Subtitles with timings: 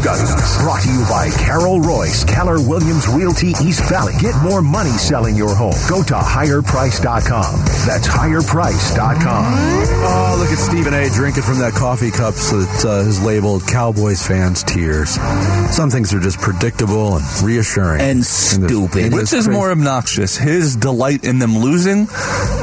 [0.00, 0.39] Studies.
[0.70, 4.12] Brought to you by Carol Royce, Keller Williams Realty East Valley.
[4.20, 5.74] Get more money selling your home.
[5.88, 7.56] Go to higherprice.com.
[7.88, 9.54] That's higherprice.com.
[10.02, 11.10] Oh, look at Stephen A.
[11.10, 15.10] drinking from that coffee cup that uh, is labeled Cowboys fans tears.
[15.74, 18.00] Some things are just predictable and reassuring.
[18.00, 19.06] And stupid.
[19.06, 22.06] in Which is crazy- more obnoxious, his delight in them losing,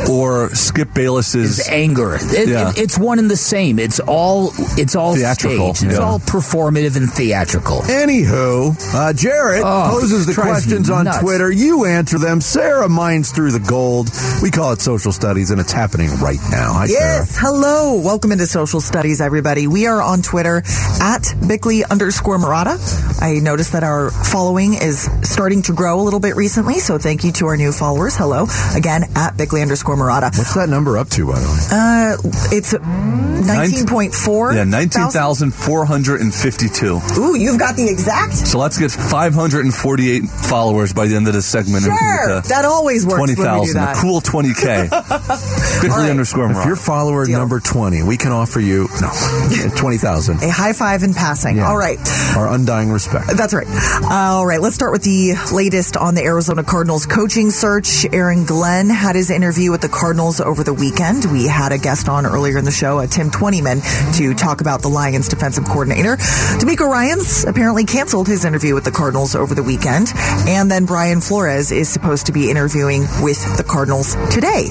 [0.09, 2.15] or Skip Bayless's It's anger.
[2.21, 2.69] It, Yeah.
[2.69, 3.79] it- it's one and the same.
[3.79, 5.89] It's all it's all Theatrical, staged.
[5.91, 6.05] It's yeah.
[6.05, 7.83] all performative and theatrical.
[7.97, 11.05] Anywho, uh, Jarrett Oh, poses the questions on.
[11.19, 11.51] Twitter.
[11.51, 12.41] You answer them.
[12.41, 14.11] Sarah mines through the gold.
[14.43, 16.73] We call it social studies, and it's happening right now.
[16.73, 17.95] Hi, Yes, hello.
[17.99, 19.65] Welcome into Social Studies, everybody.
[19.65, 20.61] We are on Twitter
[21.01, 22.77] at Bickley underscore Marotta.
[23.19, 27.23] I noticed that our following is starting to grow a little bit recently, so thank
[27.23, 28.15] you to our new followers.
[28.15, 28.45] Hello.
[28.75, 30.37] Again, at Bickley underscore Marotta.
[30.37, 31.57] What's that number up to, by the way?
[31.71, 34.55] Uh, it's 19.4.
[34.55, 35.11] yeah, nineteen thousand.
[35.19, 36.99] thousand four hundred and fifty-two.
[37.17, 38.33] Ooh, you've got the exact?
[38.35, 41.85] So let's get five hundred and forty-eight followers by the end of this segment.
[41.85, 42.41] and we can Sure.
[42.41, 44.87] That always works Twenty when we do thousand, a cool twenty k.
[45.81, 46.09] Bickley right.
[46.09, 47.37] underscore If you're follower Deal.
[47.39, 49.09] number 20, we can offer you, no,
[49.75, 50.41] 20,000.
[50.43, 51.57] A high five in passing.
[51.57, 51.67] Yeah.
[51.69, 51.99] All right.
[52.35, 53.27] Our undying respect.
[53.35, 53.67] That's right.
[54.09, 58.05] All right, let's start with the latest on the Arizona Cardinals coaching search.
[58.11, 61.25] Aaron Glenn had his interview with the Cardinals over the weekend.
[61.31, 63.81] We had a guest on earlier in the show, uh, Tim Twentyman,
[64.13, 66.17] to talk about the Lions defensive coordinator.
[66.17, 70.11] DeMeco Ryans apparently canceled his interview with the Cardinals over the weekend.
[70.47, 74.65] And then Brian Flores is supposed to be interviewing with the Cardinals today.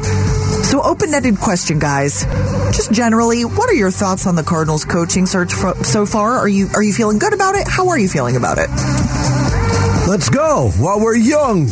[0.62, 2.24] So, open-ended question, guys.
[2.74, 6.38] Just generally, what are your thoughts on the Cardinals coaching search so far?
[6.38, 7.68] Are you are you feeling good about it?
[7.68, 8.68] How are you feeling about it?
[10.06, 11.66] Let's go while we're young.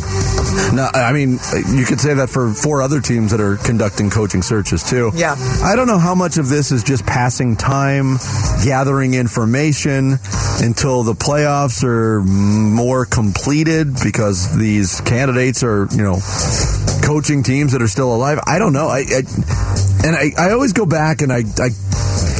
[0.73, 1.39] No, I mean,
[1.73, 5.11] you could say that for four other teams that are conducting coaching searches too.
[5.15, 5.35] Yeah.
[5.63, 8.17] I don't know how much of this is just passing time,
[8.63, 10.19] gathering information
[10.59, 16.19] until the playoffs are more completed because these candidates are, you know,
[17.03, 18.39] coaching teams that are still alive.
[18.45, 18.87] I don't know.
[18.87, 19.21] I, I
[20.05, 21.69] and I, I always go back and I, I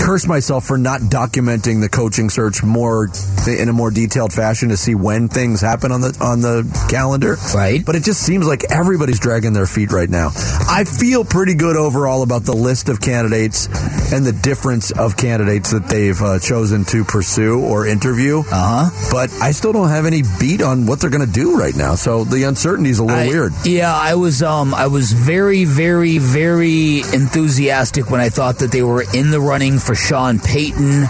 [0.06, 3.10] curse myself for not documenting the coaching search more
[3.48, 6.62] in a more detailed fashion to see when things happen on the on the
[6.92, 7.38] calendar.
[7.56, 7.84] Right.
[7.84, 10.30] But it just seems like everybody's dragging their feet right now.
[10.70, 13.66] I feel pretty good overall about the list of candidates
[14.14, 18.40] and the difference of candidates that they've uh, chosen to pursue or interview.
[18.40, 19.10] Uh huh.
[19.12, 21.96] But I still don't have any beat on what they're going to do right now.
[21.96, 23.54] So the uncertainty is a little I- weird.
[23.66, 28.84] Yeah, I was um I was very very very enthusiastic when I thought that they
[28.84, 31.06] were in the running for Sean Payton.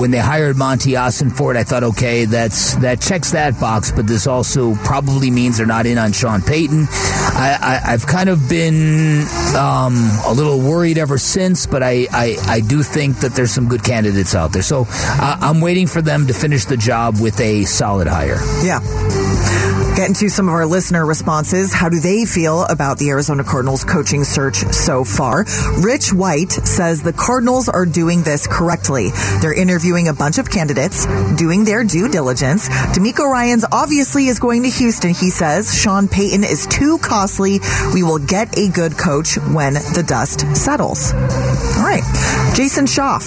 [0.00, 3.92] When they hired Monti Ossenfort for it, I thought, okay, that's that checks that box,
[3.92, 6.86] but this also probably means they're not in on Sean Payton.
[6.90, 9.22] I, I I've kind of been
[9.56, 9.94] um
[10.26, 13.84] a little worried ever since, but I I, I do think that there's some good
[13.84, 14.62] candidates out there.
[14.62, 18.40] So I, I'm waiting for them to finish the job with a solid hire.
[18.64, 18.80] Yeah.
[19.98, 21.72] Getting to some of our listener responses.
[21.72, 25.44] How do they feel about the Arizona Cardinals coaching search so far?
[25.78, 29.10] Rich White says the Cardinals are doing this correctly.
[29.40, 31.04] They're interviewing a bunch of candidates,
[31.34, 32.68] doing their due diligence.
[32.68, 35.74] DeMeco Ryans obviously is going to Houston, he says.
[35.74, 37.58] Sean Payton is too costly.
[37.92, 41.12] We will get a good coach when the dust settles.
[41.12, 42.04] All right.
[42.54, 43.24] Jason Schaff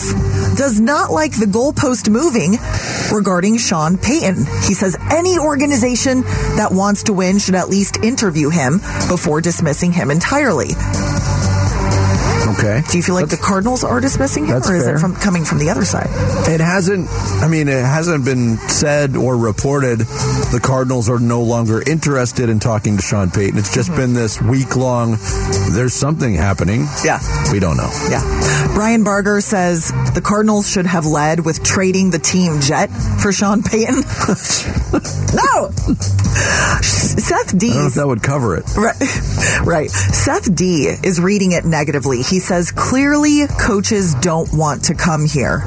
[0.55, 2.57] does not like the goalpost moving
[3.13, 4.45] regarding Sean Payton.
[4.67, 6.21] He says any organization
[6.55, 10.71] that wants to win should at least interview him before dismissing him entirely.
[12.57, 12.81] Okay.
[12.89, 14.95] Do you feel like the Cardinals are dismissing him, or is fair.
[14.95, 16.09] it from coming from the other side?
[16.49, 17.07] It hasn't.
[17.41, 19.99] I mean, it hasn't been said or reported.
[19.99, 23.57] The Cardinals are no longer interested in talking to Sean Payton.
[23.57, 24.01] It's just mm-hmm.
[24.01, 25.17] been this week long.
[25.71, 26.85] There's something happening.
[27.03, 27.19] Yeah.
[27.51, 27.89] We don't know.
[28.09, 28.21] Yeah.
[28.73, 33.63] Brian Barger says the Cardinals should have led with trading the team jet for Sean
[33.63, 33.95] Payton.
[35.33, 35.71] no!
[36.81, 37.69] Seth D.
[37.69, 38.65] I don't know if that would cover it.
[38.75, 38.95] Right.
[39.65, 39.89] right.
[39.89, 42.21] Seth D is reading it negatively.
[42.21, 45.63] He says clearly coaches don't want to come here.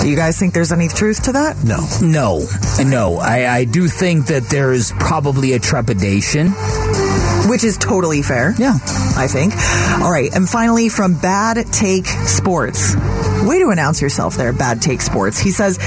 [0.00, 1.56] Do you guys think there's any truth to that?
[1.64, 1.86] No.
[2.00, 2.46] No,
[2.84, 3.18] no.
[3.18, 6.52] I, I do think that there is probably a trepidation.
[7.48, 8.54] Which is totally fair.
[8.58, 8.74] Yeah.
[9.16, 9.54] I think.
[10.02, 10.32] All right.
[10.34, 12.94] And finally, from Bad Take Sports.
[13.42, 15.38] Way to announce yourself there, Bad Take Sports.
[15.38, 15.78] He says,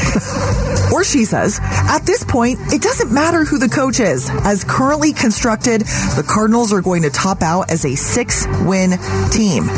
[1.00, 4.30] or she says, at this point, it doesn't matter who the coach is.
[4.30, 8.92] As currently constructed, the Cardinals are going to top out as a six win
[9.32, 9.70] team.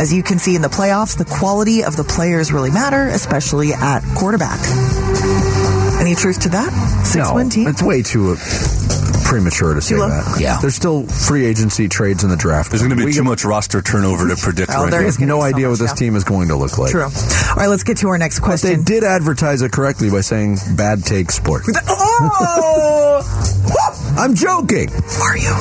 [0.00, 3.74] As you can see in the playoffs, the quality of the players really matter, especially
[3.74, 4.60] at quarterback.
[6.00, 7.02] Any truth to that?
[7.04, 7.68] Six no, win team?
[7.68, 8.36] It's way too
[9.30, 10.08] premature to say Too low?
[10.08, 10.40] that.
[10.40, 10.58] Yeah.
[10.60, 12.70] There's still free agency trades in the draft.
[12.70, 15.02] There's going to be We too got- much roster turnover to predict Oh, right there
[15.02, 15.06] now.
[15.08, 16.06] is gonna no so idea much, what this yeah.
[16.06, 16.90] team is going to look like.
[16.90, 17.04] True.
[17.04, 20.58] All right, let's get to our next But they did advertise it correctly by saying
[20.76, 21.62] bad take sport.
[22.22, 22.99] Oh!
[24.20, 24.90] I'm joking.
[25.22, 25.54] Are you?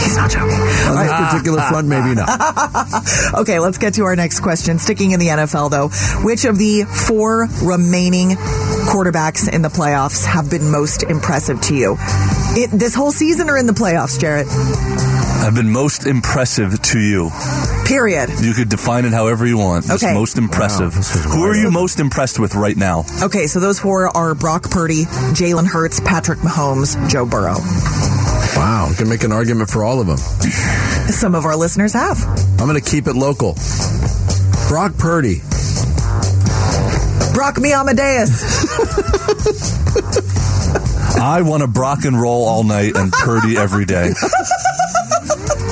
[0.00, 0.54] He's not joking.
[0.54, 1.28] On this ah.
[1.28, 2.28] particular front, maybe not.
[3.36, 4.78] Okay, let's get to our next question.
[4.78, 5.88] Sticking in the NFL, though,
[6.24, 11.96] which of the four remaining quarterbacks in the playoffs have been most impressive to you?
[12.54, 14.46] It, this whole season or in the playoffs, Jarrett?
[15.46, 17.30] I've been most impressive to you.
[17.84, 18.30] Period.
[18.40, 19.86] You could define it however you want.
[19.86, 20.12] Just Okay.
[20.12, 20.92] most impressive.
[20.96, 21.02] Wow,
[21.36, 23.04] Who are you most impressed with right now?
[23.22, 25.04] Okay, so those four are Brock Purdy,
[25.38, 27.58] Jalen Hurts, Patrick Mahomes, Joe Burrow.
[28.56, 30.18] Wow, you can make an argument for all of them.
[31.12, 32.20] Some of our listeners have.
[32.60, 33.54] I'm going to keep it local.
[34.66, 35.42] Brock Purdy.
[37.34, 38.42] Brock me Amadeus.
[41.18, 44.12] I want to Brock and roll all night and Purdy every day.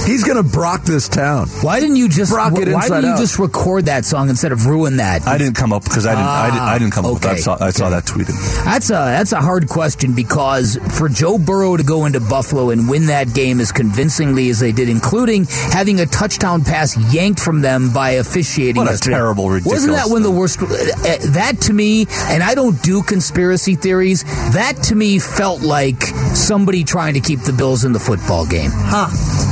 [0.04, 1.48] He's going to Brock this town.
[1.62, 3.18] Why didn't you just Brock it why didn't you out.
[3.18, 5.26] just record that song instead of ruin that?
[5.26, 6.26] I didn't come up because I didn't.
[6.26, 7.28] I, didn't I didn't come up with that.
[7.28, 7.94] I okay, saw, I saw okay.
[7.96, 8.64] that tweeted.
[8.64, 12.88] That's a that's a hard question because for Joe Burrow to go into Buffalo and
[12.88, 17.62] win that game as convincingly as they did, including having a touchdown pass yanked from
[17.62, 18.76] them by officiating.
[18.76, 19.16] What a yesterday.
[19.16, 20.60] terrible, ridiculous Wasn't that one of the worst?
[20.62, 20.66] uh,
[21.32, 24.24] That to me, and I don't do conspiracy theories.
[24.52, 26.02] That to me felt like
[26.34, 28.70] somebody trying to keep the Bills in the football game.
[28.72, 29.08] Huh?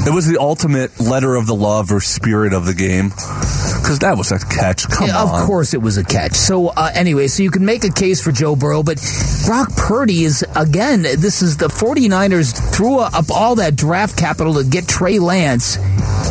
[0.07, 3.11] It was the ultimate letter of the law versus spirit of the game.
[3.11, 4.89] Because that was a catch.
[4.89, 5.41] Come Yeah, on.
[5.41, 6.33] Of course, it was a catch.
[6.35, 8.99] So uh, anyway, so you can make a case for Joe Burrow, but
[9.47, 11.03] Brock Purdy is again.
[11.03, 15.77] This is the 49ers threw up all that draft capital to get Trey Lance,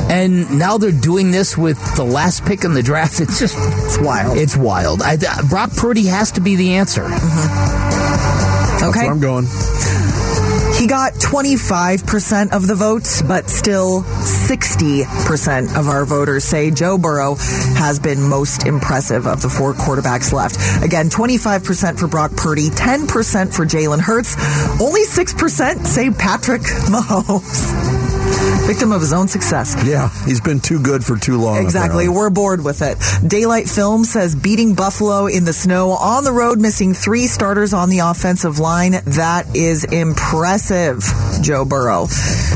[0.10, 3.20] and now they're doing this with the last pick in the draft.
[3.22, 4.38] It's just It's wild.
[4.38, 5.02] it's wild.
[5.02, 7.08] I, uh, Brock Purdy has to be the answer.
[7.08, 9.02] That's Okay.
[9.04, 9.46] where I'm going.
[10.82, 17.36] He got 25% of the votes, but still 60% of our voters say Joe Burrow
[17.36, 20.84] has been most impressive of the four quarterbacks left.
[20.84, 24.36] Again, 25% for Brock Purdy, 10% for Jalen Hurts,
[24.82, 28.01] only 6% say Patrick Mahomes.
[28.66, 29.76] Victim of his own success.
[29.86, 31.58] Yeah, he's been too good for too long.
[31.58, 32.06] Exactly.
[32.06, 32.18] apparently.
[32.18, 32.98] We're bored with it.
[33.28, 37.90] Daylight Film says beating Buffalo in the snow on the road, missing three starters on
[37.90, 38.92] the offensive line.
[39.06, 41.04] That is impressive,
[41.42, 42.08] Joe Burrow.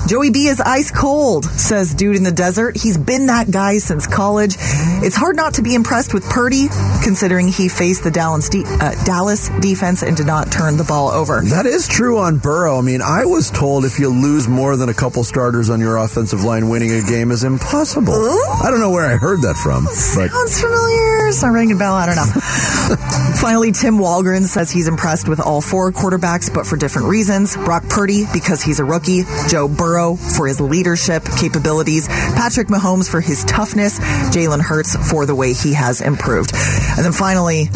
[0.08, 2.78] Joey B is ice cold, says Dude in the Desert.
[2.78, 4.56] He's been that guy since college.
[4.60, 6.68] It's hard not to be impressed with Purdy,
[7.04, 11.10] considering he faced the Dallas, de- uh, Dallas defense and did not turn the ball
[11.10, 11.42] over.
[11.42, 12.78] That is true on Burrow.
[12.78, 15.98] I mean, I was told if you lose more than a couple starters on your
[15.98, 18.14] offensive line, winning a game is impossible.
[18.14, 21.28] I don't know where I heard that from, but Sounds familiar.
[21.28, 21.94] It's not ringing a bell.
[21.94, 22.24] I don't know.
[23.42, 27.58] Finally, Tim Walgren says he's impressed with all four quarterbacks, but for different reasons.
[27.58, 29.24] Brock Purdy, because he's a rookie.
[29.50, 32.08] Joe Burrow, for his leadership capabilities.
[32.08, 34.00] Patrick Mahomes, for his toughness.
[34.00, 36.54] Jalen Hurts, for the way he has improved.
[36.96, 37.68] And then finally,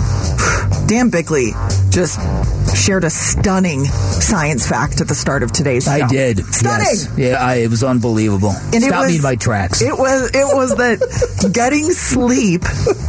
[0.90, 1.52] Dan Bickley
[1.92, 2.20] just
[2.76, 5.92] shared a stunning science fact at the start of today's show.
[5.92, 6.40] I did.
[6.54, 6.86] Stunning.
[6.88, 7.14] Yes.
[7.18, 8.50] Yeah, I, it was unbelievable.
[8.74, 9.82] And Stop it was, me in my tracks.
[9.82, 12.62] It was it was that getting sleep,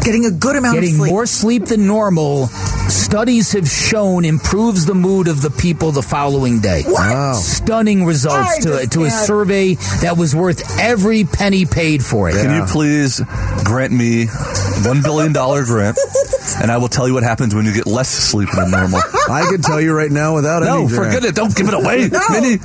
[0.05, 1.11] getting a good amount Getting of sleep.
[1.11, 6.61] more sleep than normal, studies have shown improves the mood of the people the following
[6.61, 6.83] day.
[6.87, 7.33] Wow.
[7.35, 12.29] Stunning results I to, just to a survey that was worth every penny paid for
[12.29, 12.33] it.
[12.35, 12.61] Can Yeah.
[12.61, 13.21] you please
[13.65, 14.27] grant me
[14.85, 15.99] one billion dollar grant,
[16.61, 19.01] and I will tell you what happens when you get less sleep than normal.
[19.31, 21.35] I can tell you right now without No, any forget it.
[21.35, 22.21] Don't give it away, No.
[22.31, 22.57] Minnie.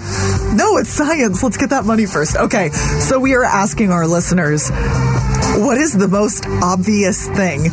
[0.55, 1.41] No, it's science.
[1.43, 2.35] Let's get that money first.
[2.37, 7.63] Okay, so we are asking our listeners, what is the most obvious thing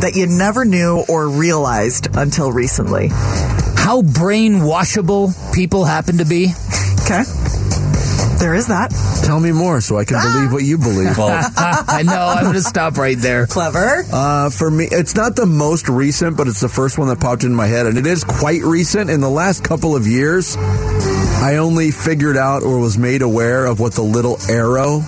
[0.00, 3.08] that you never knew or realized until recently?
[3.08, 6.52] How brainwashable people happen to be.
[7.04, 7.22] Okay,
[8.38, 8.90] there is that.
[9.24, 11.16] Tell me more so I can believe what you believe.
[11.16, 13.46] Well, I know, I'm going to stop right there.
[13.46, 14.04] Clever.
[14.12, 17.44] Uh, for me, it's not the most recent, but it's the first one that popped
[17.44, 19.10] in my head, and it is quite recent.
[19.10, 23.80] In the last couple of years, I only figured out or was made aware of
[23.80, 25.00] what the little arrow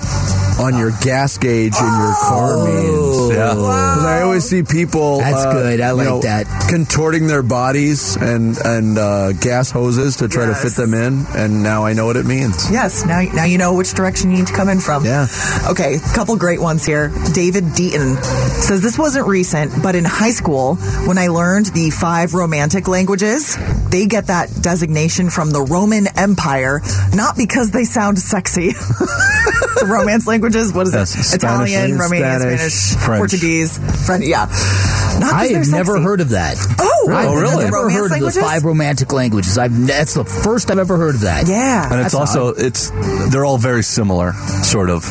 [0.58, 3.30] on your gas gauge in your car means.
[3.30, 3.52] yeah.
[3.56, 5.18] I always see people.
[5.18, 5.80] That's uh, good.
[5.80, 6.46] I you like know, that.
[6.68, 10.62] Contorting their bodies and and uh, gas hoses to try Yes.
[10.62, 12.70] to fit them in, and now I know what it means.
[12.70, 15.04] Yes, now now you know which direction you need to come in from.
[15.04, 15.26] Yeah.
[15.70, 17.08] Okay, a couple great ones here.
[17.34, 22.34] David Deaton says this wasn't recent, but in high school, when I learned the five
[22.34, 23.56] romantic languages,
[23.90, 26.80] they get that designation from the Roman Empire,
[27.14, 28.68] not because they sound sexy.
[28.72, 31.06] the romance languages, what is it?
[31.06, 33.18] Spanish, Italian, Romanian, Spanish, Spanish, French.
[33.20, 34.24] Portuguese, French.
[34.24, 34.46] Yeah.
[34.50, 36.02] I have never sexy.
[36.04, 36.56] heard of that.
[36.78, 37.64] Oh, I've Oh, really?
[37.64, 39.58] never Romance heard of the five romantic languages.
[39.58, 41.48] I've that's the first I've ever heard of that.
[41.48, 41.92] Yeah.
[41.92, 42.90] And it's also it's
[43.30, 45.04] they're all very similar, sort of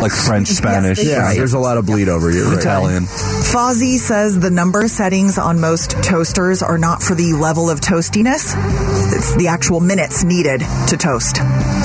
[0.00, 1.36] like French, Spanish, they- Yeah, Right.
[1.36, 2.30] there's a lot of bleed over.
[2.30, 2.58] You're right.
[2.58, 3.06] Italian.
[3.06, 8.54] Fozzie says the number settings on most toasters are not for the level of toastiness.
[9.14, 11.38] It's the actual minutes needed to toast.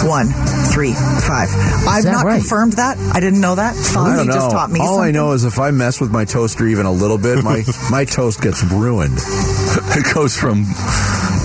[0.04, 0.28] One,
[0.74, 1.50] three, five.
[1.88, 2.40] I've not right?
[2.40, 2.98] confirmed that.
[3.14, 3.76] I didn't know that.
[3.76, 6.68] I Fozzie just taught me All I know is if I mess with my toaster
[6.68, 9.18] even a little bit, my my toast gets ruined.
[9.20, 10.66] It goes from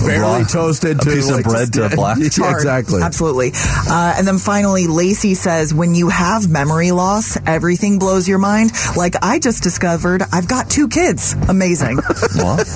[0.05, 2.17] Barely raw- toasted a to piece like, of bread to black.
[2.27, 2.55] Yeah, Hard.
[2.57, 3.01] exactly.
[3.01, 3.51] Absolutely.
[3.53, 8.71] Uh, and then finally, Lacey says, when you have memory loss, everything blows your mind.
[8.95, 11.33] Like I just discovered, I've got two kids.
[11.49, 11.99] Amazing.
[12.37, 12.67] What?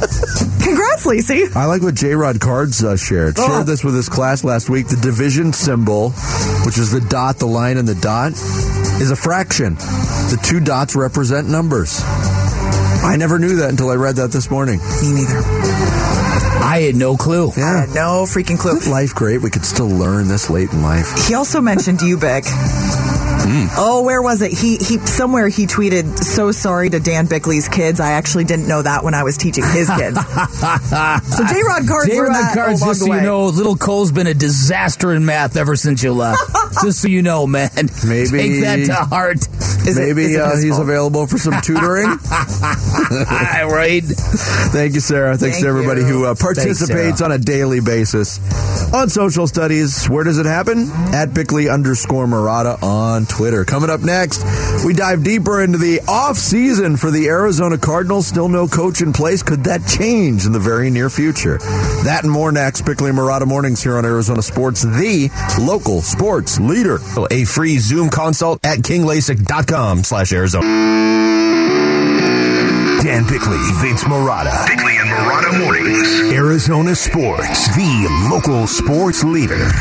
[0.63, 1.43] Congrats, Lacey.
[1.55, 3.35] I like what J Rod Cards uh, shared.
[3.37, 3.47] Oh.
[3.47, 4.87] Shared this with his class last week.
[4.87, 6.09] The division symbol,
[6.65, 9.75] which is the dot, the line, and the dot, is a fraction.
[9.75, 12.01] The two dots represent numbers.
[13.03, 14.79] I never knew that until I read that this morning.
[14.79, 16.10] Me neither.
[16.71, 17.51] I had no clue.
[17.57, 18.77] I had no freaking clue.
[18.77, 19.41] Isn't life great?
[19.41, 21.27] We could still learn this late in life.
[21.27, 22.43] He also mentioned you, Ubik.
[23.43, 23.67] Hmm.
[23.75, 24.51] Oh, where was it?
[24.51, 27.99] He he somewhere he tweeted, "So sorry to Dan Bickley's kids.
[27.99, 32.07] I actually didn't know that when I was teaching his kids." so J Rod cards
[32.07, 35.75] J Rod cards, just so you know, little Cole's been a disaster in math ever
[35.75, 36.39] since you left.
[36.83, 37.69] just so you know, man.
[38.07, 39.39] Maybe- Take that to heart.
[39.87, 40.81] Is Maybe it uh, he's fault?
[40.83, 42.07] available for some tutoring.
[43.71, 44.03] right?
[44.71, 45.37] Thank you, Sarah.
[45.37, 46.07] Thanks Thank to everybody you.
[46.07, 47.31] who uh, participates Sarah.
[47.33, 48.39] on a daily basis
[48.93, 50.07] on social studies.
[50.07, 50.89] Where does it happen?
[51.13, 53.65] At Bickley underscore Marotta on Twitter.
[53.65, 54.43] Coming up next,
[54.85, 58.27] we dive deeper into the off season for the Arizona Cardinals.
[58.27, 59.41] Still no coach in place.
[59.43, 61.57] Could that change in the very near future?
[62.03, 62.81] That and more next.
[62.81, 66.99] Bickley Marotta mornings here on Arizona Sports, the local sports leader.
[67.31, 68.79] A free Zoom consult at
[69.71, 70.67] kinglasik.com slash Arizona.
[73.03, 74.67] Dan Bickley, Vince Marotta.
[74.67, 76.31] Bickley and Marotta Mornings.
[76.31, 79.71] Arizona Sports, the local sports leader.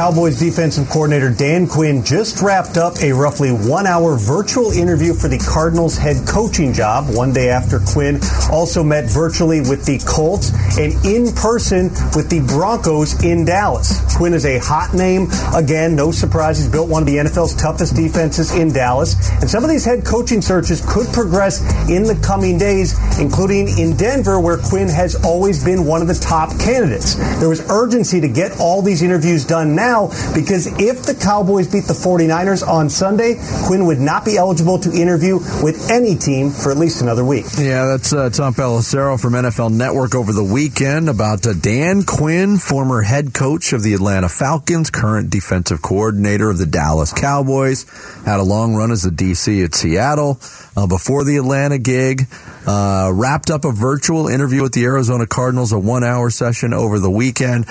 [0.00, 5.28] Cowboys defensive coordinator Dan Quinn just wrapped up a roughly one hour virtual interview for
[5.28, 8.18] the Cardinals head coaching job one day after Quinn
[8.50, 14.00] also met virtually with the Colts and in person with the Broncos in Dallas.
[14.16, 15.28] Quinn is a hot name.
[15.54, 19.16] Again, no surprise, he's built one of the NFL's toughest defenses in Dallas.
[19.42, 23.98] And some of these head coaching searches could progress in the coming days, including in
[23.98, 27.16] Denver, where Quinn has always been one of the top candidates.
[27.38, 29.89] There was urgency to get all these interviews done now
[30.34, 34.92] because if the Cowboys beat the 49ers on Sunday, Quinn would not be eligible to
[34.92, 37.46] interview with any team for at least another week.
[37.58, 42.58] Yeah, that's uh, Tom Pelissero from NFL Network over the weekend about uh, Dan Quinn,
[42.58, 47.84] former head coach of the Atlanta Falcons, current defensive coordinator of the Dallas Cowboys,
[48.24, 50.38] had a long run as a DC at Seattle
[50.76, 52.26] uh, before the Atlanta gig.
[52.66, 57.10] Uh, wrapped up a virtual interview with the Arizona Cardinals, a one-hour session over the
[57.10, 57.66] weekend,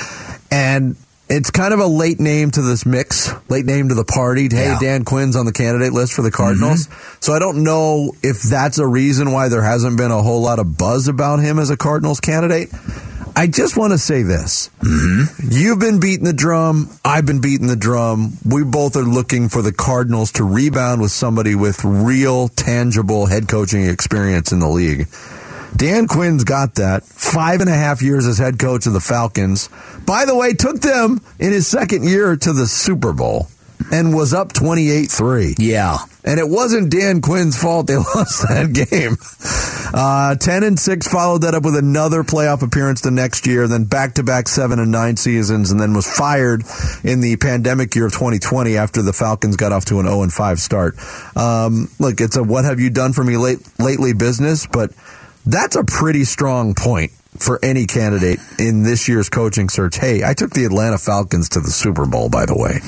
[0.49, 0.97] and
[1.29, 4.49] it's kind of a late name to this mix, late name to the party.
[4.49, 4.79] Hey, Yeah.
[4.79, 6.87] Dan Quinn's on the candidate list for the Cardinals.
[6.87, 7.17] Mm-hmm.
[7.21, 10.59] So I don't know if that's a reason why there hasn't been a whole lot
[10.59, 12.69] of buzz about him as a Cardinals candidate.
[13.35, 14.69] I just want to say this.
[14.79, 15.47] Mm-hmm.
[15.51, 16.89] You've been beating the drum.
[17.05, 18.33] I've been beating the drum.
[18.43, 23.47] We both are looking for the Cardinals to rebound with somebody with real, tangible head
[23.47, 25.07] coaching experience in the league.
[25.75, 27.03] Dan Quinn's got that.
[27.03, 29.69] Five and a half years as head coach of the Falcons.
[30.05, 33.47] By the way, took them in his second year to the Super Bowl
[33.91, 35.55] and was up 28 3.
[35.57, 35.97] Yeah.
[36.23, 39.17] And it wasn't Dan Quinn's fault they lost that game.
[39.91, 43.85] Uh, 10 and 6 followed that up with another playoff appearance the next year, then
[43.85, 46.63] back to back 7 and 9 seasons, and then was fired
[47.03, 50.33] in the pandemic year of 2020 after the Falcons got off to an 0 and
[50.33, 50.95] 5 start.
[51.35, 54.91] Um, look, it's a what have you done for me late, lately business, but
[55.49, 59.97] that's a pretty strong point for any candidate in this year's coaching search.
[59.97, 62.79] Hey, I took the Atlanta Falcons to the Super Bowl, by the way.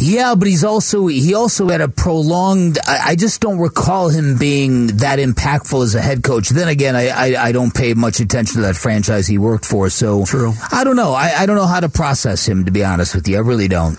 [0.00, 2.78] Yeah, but he's also he also had a prolonged.
[2.86, 6.48] I, I just don't recall him being that impactful as a head coach.
[6.48, 9.90] Then again, I, I I don't pay much attention to that franchise he worked for.
[9.90, 10.54] So True.
[10.72, 11.12] I don't know.
[11.12, 12.64] I, I don't know how to process him.
[12.64, 13.94] To be honest with you, I really don't.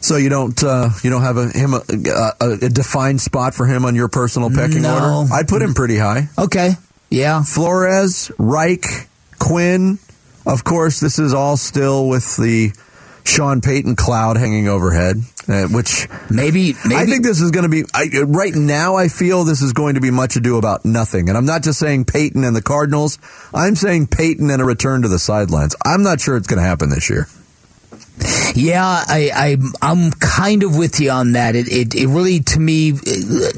[0.00, 1.82] So you don't uh, you don't have a, him a,
[2.40, 4.94] a, a defined spot for him on your personal pecking No.
[5.20, 5.34] order?
[5.34, 6.28] I'd put him pretty high.
[6.38, 6.70] Okay.
[7.10, 7.42] Yeah.
[7.42, 8.84] Flores, Reich,
[9.38, 9.98] Quinn.
[10.46, 12.72] Of course, this is all still with the
[13.24, 15.16] Sean Payton cloud hanging overhead,
[15.48, 16.74] uh, which Maybe.
[16.86, 16.94] Maybe.
[16.94, 18.96] I think this is going to be I, right now.
[18.96, 21.78] I feel this is going to be much ado about nothing, and I'm not just
[21.78, 23.18] saying Payton and the Cardinals.
[23.52, 25.76] I'm saying Payton and a return to the sidelines.
[25.84, 27.26] I'm not sure it's going to happen this year.
[28.54, 31.54] Yeah, I, I I'm kind of with you on that.
[31.54, 32.92] It, it it really to me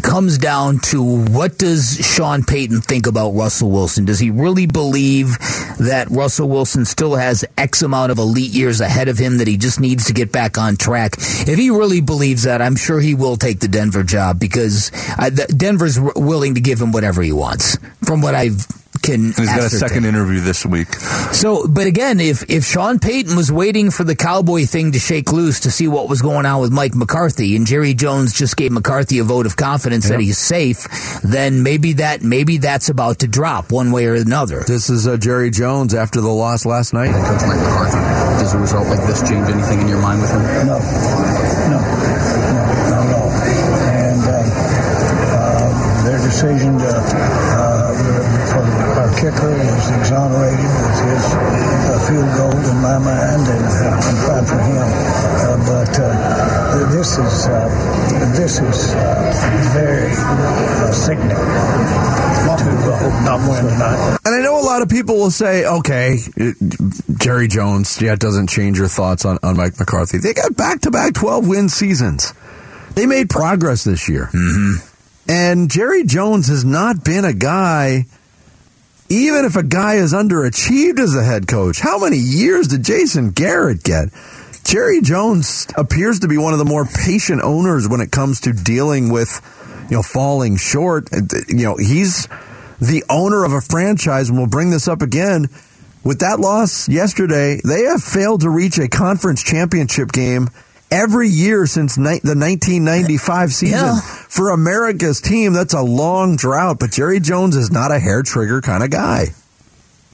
[0.03, 4.05] comes down to what does Sean Payton think about Russell Wilson?
[4.05, 5.39] Does he really believe
[5.79, 9.57] that Russell Wilson still has X amount of elite years ahead of him that he
[9.57, 11.15] just needs to get back on track?
[11.19, 15.31] If he really believes that, I'm sure he will take the Denver job because uh,
[15.31, 17.79] I, Denver's willing to give him whatever he wants.
[18.05, 18.67] From what I've
[19.03, 19.33] can.
[19.33, 20.95] He's got a second interview this week.
[21.33, 25.33] So, but again, if if Sean Payton was waiting for the cowboy thing to shake
[25.33, 28.73] loose to see what was going on with Mike McCarthy, and Jerry Jones just gave
[28.73, 30.87] McCarthy a vote of confidence that he's safe,
[31.23, 34.65] then maybe that maybe that's about to drop one way or another.
[34.67, 37.11] This is uh, Jerry Jones after the loss last night.
[37.13, 37.99] Coach Mike McCarthy.
[38.41, 40.41] Does a result like this change anything in your mind with him?
[40.67, 41.81] No, no, no,
[42.89, 43.31] not at all.
[43.31, 44.33] And uh,
[45.37, 46.80] uh, their decision
[57.01, 64.19] this is uh, this is uh, very uh, sickening to uh, not win tonight.
[64.27, 66.19] And I know a lot of people will say, okay,
[67.17, 70.19] Jerry Jones, yeah, it doesn't change your thoughts on, on Mike McCarthy.
[70.19, 72.35] They got back to back 12 win seasons.
[72.97, 74.27] They made progress this year.
[74.35, 75.31] Mm-hmm.
[75.31, 78.05] And Jerry Jones has not been a guy,
[79.09, 81.81] even if a guy is underachieved as a head coach.
[81.81, 84.11] How many years did Jason Garrett get?
[84.71, 88.53] Jerry Jones appears to be one of the more patient owners when it comes to
[88.53, 89.41] dealing with,
[89.91, 91.13] you know, falling short.
[91.13, 92.29] Uh, you know, he's
[92.81, 95.49] the owner of a franchise, and we'll bring this up again.
[96.05, 100.51] With that loss yesterday, they have failed to reach a conference championship game
[100.89, 103.77] every year since the 1995 season.
[103.77, 104.01] Yeah.
[104.01, 108.61] For America's team, that's a long drought, but Jerry Jones is not a hair trigger
[108.61, 109.35] kind of guy.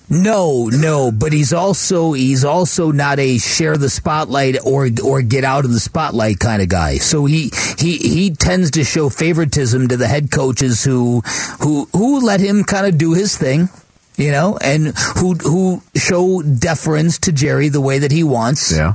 [0.09, 5.43] No, no, but he's also he's also not a share the spotlight or or get
[5.43, 6.99] out of the spotlight kind of guy.
[6.99, 11.23] So he he he tends to show favoritism to the head coaches who
[11.61, 13.69] who who let him kind of do his thing,
[14.17, 18.71] you know, and who who show deference to Jerry the way that he wants.
[18.71, 18.93] Yeah.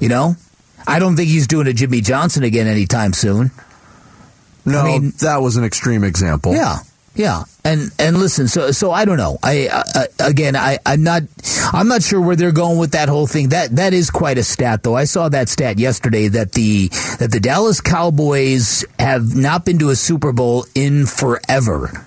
[0.00, 0.34] You know,
[0.86, 3.50] I don't think he's doing a Jimmy Johnson again anytime soon.
[4.64, 6.54] No, I mean- that was an extreme example.
[6.54, 6.78] Yeah,
[7.18, 9.36] yeah, and and listen, so so I don't know.
[9.42, 11.24] I uh, again, I I'm not
[11.72, 13.50] I'm not sure where they're going with that whole thing.
[13.50, 14.94] That that is quite a stat, though.
[14.94, 19.90] I saw that stat yesterday that the that the Dallas Cowboys have not been to
[19.90, 22.06] a Super Bowl in forever.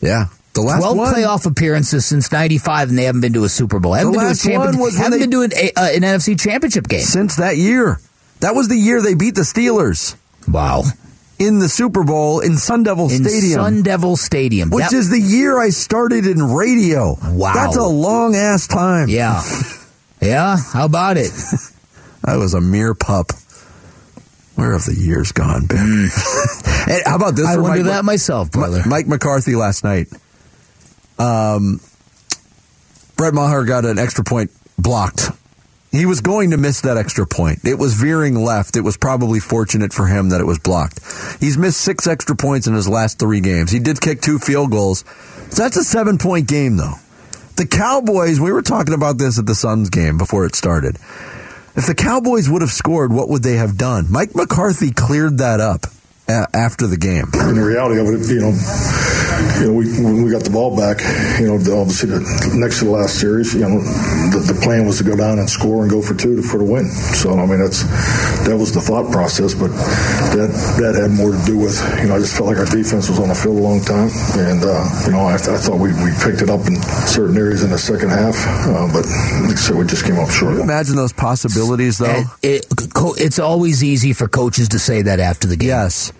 [0.00, 0.26] Yeah.
[0.54, 1.14] The last Twelve one.
[1.14, 3.92] playoff appearances since '95, and they haven't been to a Super Bowl.
[3.94, 6.02] Haven't The been last to a one was haven't they- been to an, uh, an
[6.02, 7.00] NFC Championship game.
[7.00, 8.00] since that year.
[8.40, 10.14] That was the year they beat the Steelers
[10.48, 10.84] Wow,
[11.38, 13.60] in the Super Bowl in Sun Devil in Stadium.
[13.60, 17.16] Sun Devil Stadium, which That- is the year I started in radio.
[17.32, 17.52] Wow.
[17.54, 19.08] That's a long ass time.
[19.08, 19.42] yeah,
[20.20, 20.56] yeah.
[20.72, 21.30] How about it?
[22.24, 23.32] I was a mere pup.
[24.56, 26.10] Where have the years gone, Ben?
[26.88, 27.46] Hey, how about this?
[27.46, 28.82] I wonder Mike, that myself, brother.
[28.86, 30.06] Mike McCarthy last night.
[31.18, 31.80] Um,
[33.16, 35.30] Brett Maher got an extra point blocked.
[35.90, 37.64] He was going to miss that extra point.
[37.64, 38.76] It was veering left.
[38.76, 41.00] It was probably fortunate for him that it was blocked.
[41.40, 43.70] He's missed six extra points in his last three games.
[43.70, 45.04] He did kick two field goals.
[45.50, 46.94] So that's a seven point game, though.
[47.56, 50.96] The Cowboys, we were talking about this at the Suns game before it started.
[51.74, 54.06] If the Cowboys would have scored, what would they have done?
[54.10, 55.86] Mike McCarthy cleared that up
[56.28, 57.26] after the game.
[57.48, 58.52] in the reality of it, you know,
[59.60, 61.00] you know, we when we got the ball back,
[61.40, 62.20] you know, obviously the,
[62.54, 63.80] next to the last series, you know,
[64.30, 66.58] the, the plan was to go down and score and go for two to, for
[66.58, 66.86] the win.
[67.16, 67.82] So I mean, that's
[68.44, 69.72] that was the thought process, but
[70.36, 73.08] that that had more to do with, you know, I just felt like our defense
[73.08, 75.92] was on the field a long time, and uh, you know, I, I thought we,
[76.04, 76.76] we picked it up in
[77.08, 78.36] certain areas in the second half,
[78.68, 79.06] uh, but
[79.48, 80.60] like I said, we just came up short.
[80.60, 82.06] Imagine those possibilities, though.
[82.06, 82.66] And it,
[83.16, 85.68] it's always easy for coaches to say that after the game.
[85.68, 86.12] Yes.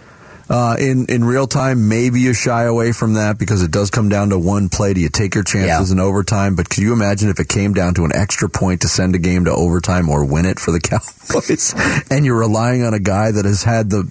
[0.50, 4.08] Uh, in in real time, maybe you shy away from that because it does come
[4.08, 4.94] down to one play.
[4.94, 5.92] Do you take your chances Yeah.
[5.92, 6.54] in overtime?
[6.54, 9.18] But could you imagine if it came down to an extra point to send a
[9.18, 11.74] game to overtime or win it for the Cowboys,
[12.10, 14.04] and you're relying on a guy that has had the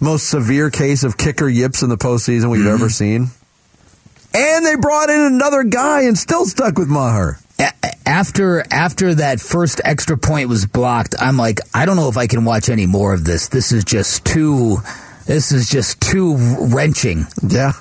[0.00, 3.30] most severe case of kicker yips in the postseason we've ever seen?
[4.32, 7.40] And they brought in another guy and still stuck with Maher.
[8.06, 12.26] After after that first extra point was blocked, I'm like, I don't know if I
[12.28, 13.48] can watch any more of this.
[13.48, 14.78] This is just too.
[15.30, 17.24] This is just too wrenching.
[17.46, 17.74] Yeah.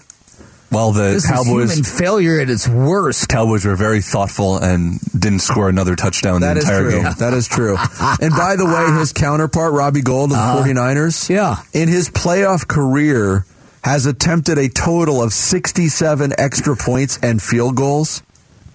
[0.72, 3.28] Well, the This is Cowboys human failure at its worst.
[3.28, 7.02] Cowboys were very thoughtful and didn't score another touchdown That the entire true.
[7.02, 7.14] game.
[7.18, 7.76] That is true.
[8.22, 10.62] and by the way, his counterpart, Robbie Gould of the uh-huh.
[10.64, 11.56] 49ers, Yeah.
[11.74, 13.46] in his playoff career,
[13.84, 18.22] has attempted a total of 67 extra points and field goals.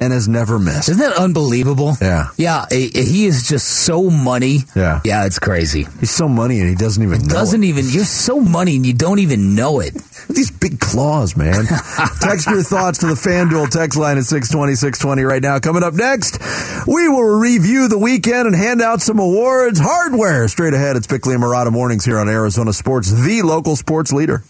[0.00, 0.88] And has never missed.
[0.88, 1.96] Isn't that unbelievable?
[2.00, 2.28] Yeah.
[2.36, 4.58] Yeah, he is just so money.
[4.74, 5.00] Yeah.
[5.04, 5.86] Yeah, it's crazy.
[6.00, 7.24] He's so money and he doesn't even know.
[7.26, 9.94] He doesn't even, you're so money and you don't even know it.
[10.28, 11.66] These big claws, man.
[12.20, 15.58] text your thoughts to the FanDuel text line at 620, 620 right now.
[15.58, 16.38] Coming up next,
[16.86, 19.78] we will review the weekend and hand out some awards.
[19.78, 20.96] Hardware straight ahead.
[20.96, 24.42] It's Bickley and Marotta Mornings here on Arizona Sports, the local sports leader.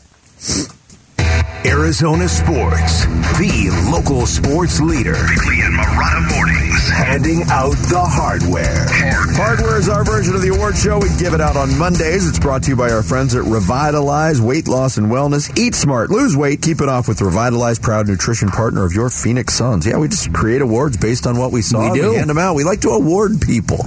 [1.66, 3.06] Arizona Sports,
[3.38, 5.14] the local sports leader.
[5.14, 8.86] Bickley and Marotta Mornings, handing out the hardware.
[9.34, 10.98] Hardware is our version of the award show.
[10.98, 12.28] We give it out on Mondays.
[12.28, 15.58] It's brought to you by our friends at Revitalize Weight Loss and Wellness.
[15.58, 19.54] Eat smart, lose weight, keep it off with Revitalize, proud nutrition partner of your Phoenix
[19.54, 19.86] Suns.
[19.86, 21.92] Yeah, we just create awards based on what we saw.
[21.92, 22.12] We do.
[22.12, 22.56] hand them out.
[22.56, 23.78] We like to award people.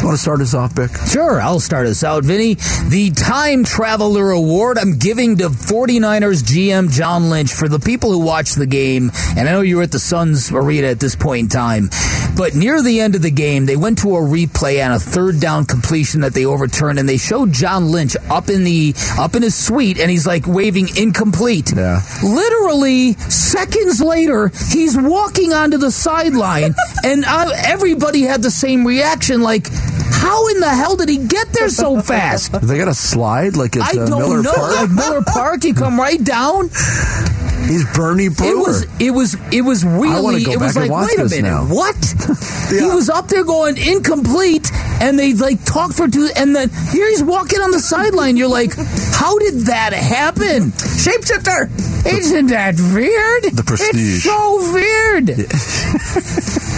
[0.00, 0.90] You want to start us off, Bick?
[1.08, 2.54] Sure, I'll start us out, Vinny.
[2.88, 8.20] The Time Traveler Award I'm giving to 49ers GM John Lynch for the people who
[8.20, 9.12] watched the game.
[9.36, 11.90] And I know you were at the Suns Arena at this point in time.
[12.34, 15.38] But near the end of the game, they went to a replay on a third
[15.38, 19.42] down completion that they overturned, and they showed John Lynch up in the up in
[19.42, 21.74] his suite, and he's like waving incomplete.
[21.76, 22.00] Yeah.
[22.22, 29.42] Literally seconds later, he's walking onto the sideline, and uh, everybody had the same reaction,
[29.42, 29.66] like.
[30.12, 32.52] How in the hell did he get there so fast?
[32.62, 34.52] They got a slide like at I uh, don't Miller know.
[34.52, 34.74] Park.
[34.76, 36.68] Like Miller Park, you come right down.
[37.66, 38.50] He's Bernie Brewer.
[38.50, 41.18] It was it was it was really wanna go it was back and like wait
[41.18, 41.64] a minute now.
[41.66, 41.96] what
[42.70, 44.70] he was up there going incomplete
[45.00, 48.48] and they like talked for two and then here he's walking on the sideline you're
[48.48, 48.72] like
[49.12, 51.68] how did that happen Shapeshifter.
[52.06, 53.94] isn't that weird The prestige.
[53.94, 55.28] it's so weird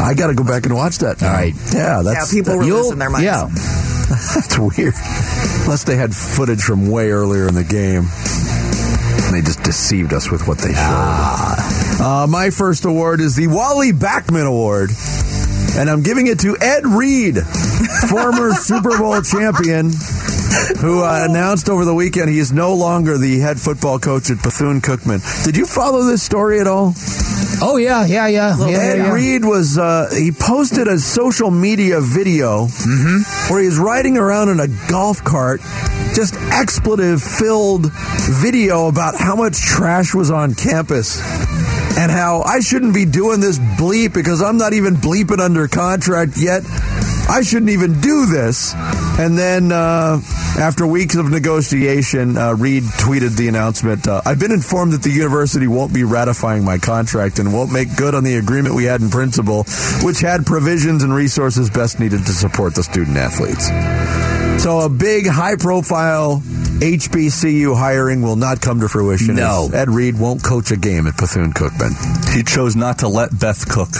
[0.04, 1.20] I got to go back and watch that.
[1.20, 1.28] Now.
[1.28, 1.54] All right.
[1.74, 3.24] Yeah, Yeah, that's people were You'll- losing their minds.
[3.24, 3.48] yeah
[4.34, 4.94] That's weird.
[5.64, 8.08] Unless they had footage from way earlier in the game.
[9.24, 12.00] And they just deceived us with what they showed.
[12.02, 14.90] Uh, my first award is the Wally Backman Award.
[15.78, 17.38] And I'm giving it to Ed Reed,
[18.08, 19.92] former Super Bowl champion,
[20.80, 24.42] who uh, announced over the weekend he is no longer the head football coach at
[24.42, 25.44] Bethune Cookman.
[25.44, 26.94] Did you follow this story at all?
[27.62, 29.12] oh yeah yeah yeah yeah, Ed yeah.
[29.12, 32.66] Reed was uh, he posted a social media video
[33.48, 35.60] where he was riding around in a golf cart,
[36.14, 41.20] just expletive filled video about how much trash was on campus.
[41.98, 46.36] And how I shouldn't be doing this bleep because I'm not even bleeping under contract
[46.36, 46.62] yet.
[47.28, 48.74] I shouldn't even do this.
[49.20, 50.18] And then, uh,
[50.58, 55.10] after weeks of negotiation, uh, Reed tweeted the announcement uh, I've been informed that the
[55.10, 59.02] university won't be ratifying my contract and won't make good on the agreement we had
[59.02, 59.64] in principle,
[60.02, 63.66] which had provisions and resources best needed to support the student athletes.
[64.64, 66.40] So, a big, high profile
[66.80, 69.34] HBCU hiring will not come to fruition.
[69.34, 69.68] No.
[69.70, 71.92] Ed Reed won't coach a game at Bethune Cookman.
[72.34, 73.90] He chose not to let Beth cook.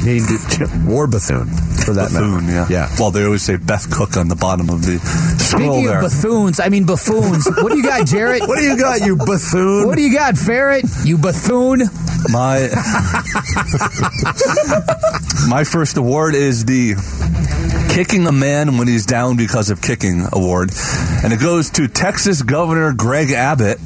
[0.00, 1.46] He did, or Bethune,
[1.84, 2.72] for that Bethune, matter.
[2.72, 2.88] yeah.
[2.88, 2.96] Yeah.
[2.98, 4.98] Well, they always say Beth Cook on the bottom of the
[5.38, 5.98] scroll Speaking there.
[5.98, 7.46] of buffoons, I mean buffoons.
[7.48, 8.42] What do you got, Jarrett?
[8.46, 9.86] What do you got, you Bethune?
[9.86, 10.84] What do you got, Ferret?
[11.04, 11.82] You buffoon?
[12.30, 12.68] My
[15.48, 16.94] my first award is the
[17.94, 20.70] Kicking a Man When He's Down Because of Kicking award.
[21.24, 23.78] And it goes to Texas Governor Greg Abbott,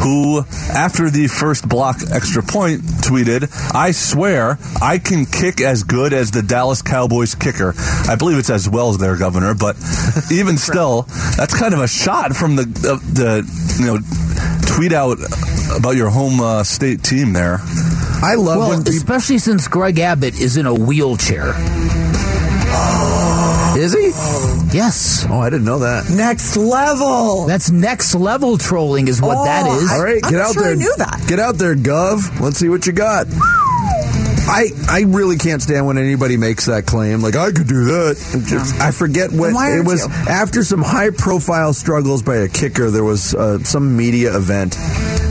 [0.00, 0.40] who,
[0.72, 6.30] after the first block extra point, tweeted, I swear I can kick as good as
[6.30, 7.74] the Dallas Cowboys kicker.
[8.08, 9.76] I believe it's as well as their governor, but
[10.32, 11.02] even still,
[11.36, 13.98] that's kind of a shot from the, the, the you know,
[14.74, 15.18] tweet out
[15.76, 17.58] about your home uh, state team there.
[18.24, 18.92] I love Well, when people.
[18.94, 21.54] especially since Greg Abbott is in a wheelchair.
[23.76, 24.08] Is he?
[24.76, 25.24] Yes.
[25.28, 26.10] Oh, I didn't know that.
[26.10, 27.46] Next level.
[27.46, 29.90] That's next level trolling, is what Oh, that is.
[29.90, 30.76] All right, I'm get out sure I there.
[30.76, 31.24] knew that.
[31.26, 32.40] Get out there, Gov.
[32.40, 33.26] Let's see what you got.
[34.44, 37.22] I I really can't stand when anybody makes that claim.
[37.22, 38.42] Like I could do that.
[38.46, 40.12] Just- I forget what it was you?
[40.28, 42.90] after some high profile struggles by a kicker.
[42.90, 44.76] There was uh, some media event.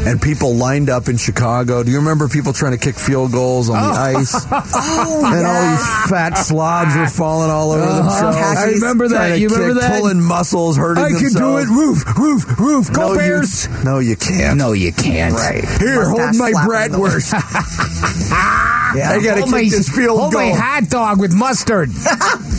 [0.03, 1.83] And people lined up in Chicago.
[1.83, 4.19] Do you remember people trying to kick field goals on the oh.
[4.19, 4.45] ice?
[4.73, 8.01] Oh, and all these fat slobs were falling all over uh-huh.
[8.01, 8.57] themselves.
[8.57, 9.15] I remember that.
[9.15, 9.99] Trying to You remember kick, that?
[9.99, 11.67] Pulling muscles, hurting I can do it.
[11.67, 12.93] Roof, roof, roof.
[12.93, 13.67] Go no, Bears.
[13.67, 14.57] You, no, you can't.
[14.57, 15.33] No, you can't.
[15.33, 15.63] Right.
[15.79, 17.33] Here, hold my flapping in bratwurst.
[18.95, 20.41] yeah, I gotta kick my- this field hold goal.
[20.41, 21.89] my hot dog with mustard.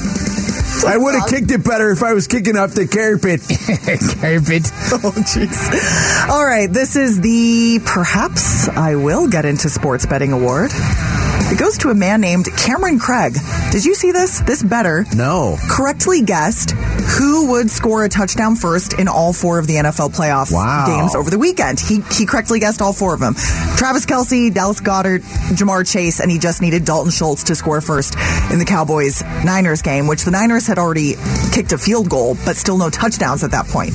[0.84, 3.40] I would have kicked it better if I was kicking off the carpet.
[4.20, 4.70] Carpet.
[5.04, 6.28] Oh, jeez.
[6.28, 10.70] All right, this is the perhaps I will get into sports betting award.
[10.74, 13.34] It goes to a man named Cameron Craig.
[13.70, 14.40] Did you see this?
[14.40, 15.56] This better No.
[15.70, 20.52] correctly guessed who would score a touchdown first in all four of the NFL playoff
[20.52, 20.86] Wow.
[20.86, 21.80] games over the weekend.
[21.80, 23.34] He he correctly guessed all four of them.
[23.76, 25.22] Travis Kelce, Dallas Goedert,
[25.56, 28.14] Ja'Marr Chase, and he just needed Dalton Schultz to score first
[28.52, 31.14] in the Cowboys Niners game, which the Niners had already
[31.52, 33.92] kicked a field goal, but still no touchdowns at that point.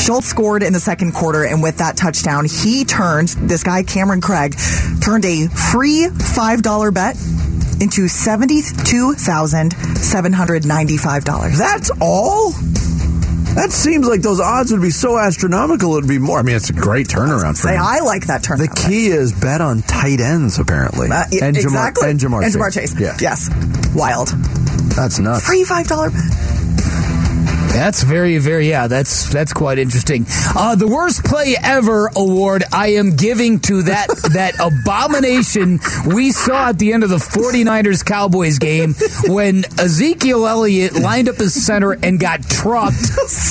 [0.00, 4.20] Schultz scored in the second quarter, and with that touchdown, he turned this guy Cameron
[4.20, 4.54] Craig
[5.00, 7.16] turned a free five dollar bet
[7.80, 11.58] into seventy two thousand seven hundred ninety five dollars.
[11.58, 12.52] That's all?
[13.54, 15.96] That seems like those odds would be so astronomical.
[15.96, 16.38] It'd be more.
[16.38, 17.82] I mean, it's a great turnaround for Say, him.
[17.82, 18.58] I like that turnaround.
[18.74, 21.08] The key is bet on tight ends, apparently.
[21.10, 22.10] Uh, yeah, and Ja'Marr, exactly.
[22.10, 22.56] and Ja'Marr and Chase.
[22.56, 23.00] Ja'Marr Chase.
[23.00, 23.50] Yeah, Yes.
[23.96, 24.28] Wild.
[24.94, 25.44] that's nuts.
[25.46, 26.22] Free five dollar bet.
[27.78, 30.26] That's very, very, yeah, that's that's quite interesting.
[30.56, 35.78] Uh, the worst play ever award I am giving to that that abomination
[36.12, 38.94] we saw at the end of the 49ers Cowboys game
[39.28, 42.98] when Ezekiel Elliott lined up as center and got trucked.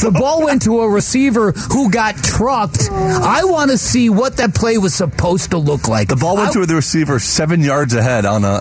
[0.03, 2.89] The ball went to a receiver who got trucked.
[2.91, 6.09] I want to see what that play was supposed to look like.
[6.09, 8.55] The ball went I- to the receiver seven yards ahead on a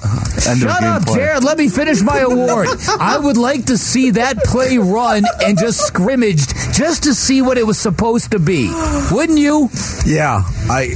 [0.46, 1.16] end of Shut game up, play.
[1.16, 1.42] Jared.
[1.42, 2.68] Let me finish my award.
[3.00, 7.58] I would like to see that play run and just scrimmaged just to see what
[7.58, 8.70] it was supposed to be.
[9.10, 9.68] Wouldn't you?
[10.04, 10.86] Yeah, I.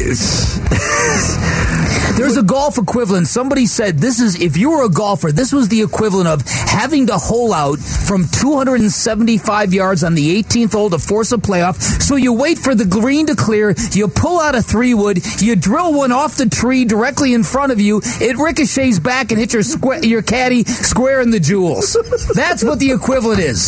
[2.21, 3.27] It's, There's a golf equivalent.
[3.27, 7.07] Somebody said this is if you were a golfer, this was the equivalent of having
[7.07, 11.81] to hole out from 275 yards on the 18th hole to force a playoff.
[12.03, 15.57] So you wait for the green to clear, you pull out a three wood, you
[15.57, 18.01] drill one off the tree directly in front of you.
[18.05, 21.97] It ricochets back and hits your squ- your caddy square in the jewels.
[22.35, 23.67] That's what the equivalent is.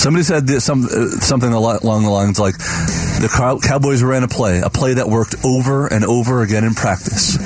[0.00, 2.54] Somebody said this, some uh, something along the lines like
[3.20, 6.74] the Cow- Cowboys ran a play, a play that worked over and over again in
[6.74, 7.36] practice.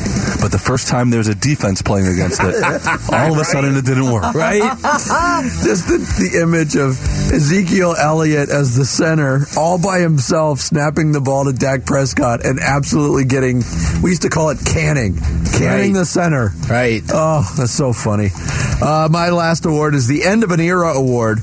[0.40, 2.54] But the first time there was a defense playing against it,
[3.12, 4.34] all of a sudden it didn't work.
[4.34, 4.62] right?
[4.62, 5.98] Just the,
[6.32, 6.98] the image of
[7.32, 12.58] Ezekiel Elliott as the center, all by himself, snapping the ball to Dak Prescott and
[12.60, 13.62] absolutely getting,
[14.02, 15.16] we used to call it canning,
[15.58, 15.94] canning Right.
[15.94, 16.52] the center.
[16.68, 17.02] Right.
[17.12, 18.30] Oh, that's so funny.
[18.80, 21.40] Uh, my last award is the End of an Era Award.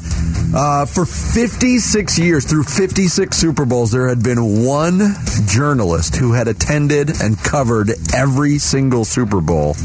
[0.55, 5.01] Uh, for 56 years, through 56 Super Bowls, there had been one
[5.47, 9.75] journalist who had attended and covered every single Super Bowl.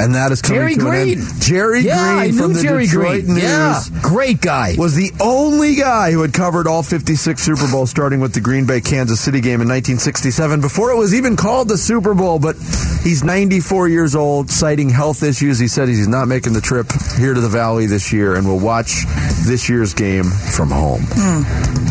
[0.00, 1.42] And that is coming Jerry to an end.
[1.42, 3.34] Jerry yeah, Green I knew from the Jerry Detroit Green.
[3.34, 4.74] News Yeah, great guy.
[4.78, 8.66] was the only guy who had covered all 56 Super Bowls, starting with the Green
[8.66, 12.38] Bay Kansas City game in 1967, before it was even called the Super Bowl.
[12.38, 12.56] But
[13.02, 15.58] he's 94 years old, citing health issues.
[15.58, 16.86] He said he's not making the trip
[17.18, 19.04] here to the Valley this year and will watch
[19.46, 21.02] this year's game from home.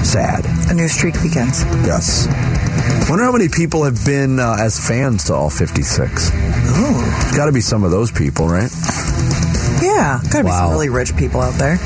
[0.03, 0.45] Sad.
[0.69, 1.61] A new streak begins.
[1.85, 2.27] Yes.
[3.09, 6.29] Wonder how many people have been uh, as fans to all 56.
[6.29, 7.35] Ooh.
[7.35, 8.71] Got to be some of those people, right?
[9.81, 10.21] Yeah.
[10.31, 11.77] Gotta be some really rich people out there.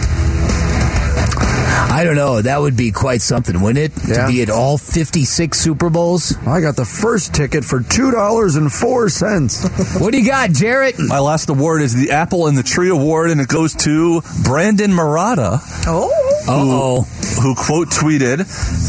[1.93, 2.41] I don't know.
[2.41, 4.02] That would be quite something, wouldn't it?
[4.08, 4.26] Yeah.
[4.26, 6.36] To be at all 56 Super Bowls.
[6.47, 9.93] I got the first ticket for $2.04.
[10.02, 10.95] What do you got, Jarrett?
[10.97, 14.89] My last award is the Apple and the Tree Award, and it goes to Brandon
[14.91, 15.60] Marotta.
[15.86, 16.10] Oh.
[16.47, 17.02] Uh-oh.
[17.41, 18.41] Who quote tweeted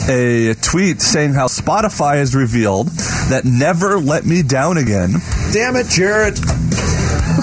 [0.09, 2.89] a tweet saying how Spotify has revealed
[3.29, 5.13] that Never Let Me Down Again.
[5.53, 6.41] Damn it, Jarrett.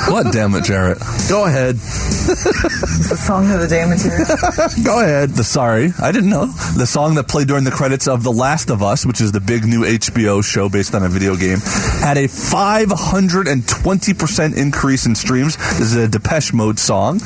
[0.08, 0.98] What, damn it, Jarrett?
[1.30, 1.76] Go ahead.
[1.76, 4.26] It's the song of the day material.
[4.84, 5.32] Go ahead.
[5.32, 6.48] The sorry, I didn't know.
[6.78, 9.40] The song that played during the credits of The Last of Us, which is the
[9.40, 11.60] big new HBO show based on a video game,
[12.02, 15.56] had a 520% increase in streams.
[15.58, 17.20] This is a Depeche Mode song.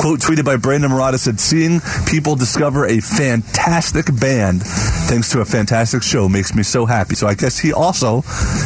[0.00, 4.62] Quote tweeted by Brandon Marotta said, Seeing people discover a fantastic band
[5.10, 7.16] thanks to a fantastic show makes me so happy.
[7.16, 8.18] So I guess he also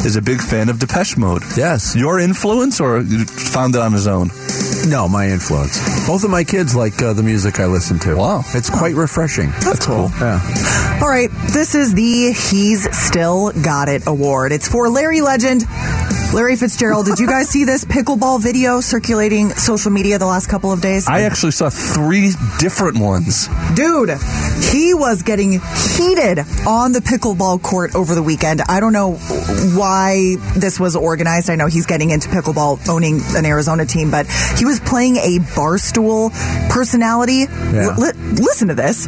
[0.05, 1.41] is a big fan of Depeche Mode.
[1.57, 1.95] Yes.
[1.95, 3.25] Your influence or you
[3.65, 4.29] found it on his own?
[4.87, 5.79] No, my influence.
[6.05, 8.15] Both of my kids like uh, the music I listen to.
[8.15, 8.43] Wow.
[8.53, 9.49] It's quite refreshing.
[9.61, 10.11] That's cool.
[10.19, 10.99] Yeah.
[11.01, 14.51] All right, this is the He's Still Got It award.
[14.51, 15.63] It's for Larry Legend.
[16.35, 20.69] Larry Fitzgerald, did you guys see this pickleball video circulating social media the last couple
[20.73, 21.07] of days?
[21.07, 23.47] I actually saw three different ones.
[23.73, 24.09] Dude,
[24.69, 28.61] he was getting heated on the pickleball court over the weekend.
[28.67, 31.49] I don't know why this was organized.
[31.49, 35.39] I know he's getting into pickleball, owning an Arizona team, but he was playing a
[35.55, 36.31] barstool
[36.69, 37.45] personality.
[37.47, 37.95] Yeah.
[37.95, 39.07] Li- listen to this.